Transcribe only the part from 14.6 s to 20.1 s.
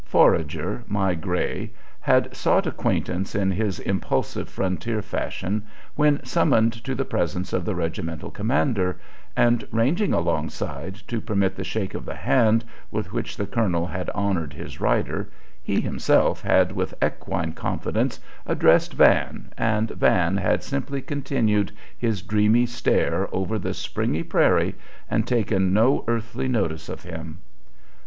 rider, he himself had with equine confidence addressed Van, and